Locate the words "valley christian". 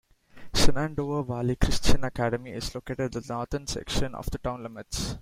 1.23-2.03